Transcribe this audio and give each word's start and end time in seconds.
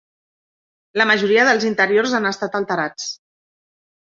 La 1.01 1.05
majoria 1.09 1.43
dels 1.49 1.67
interiors 1.73 2.17
han 2.21 2.27
estat 2.31 2.59
alterats. 2.63 3.13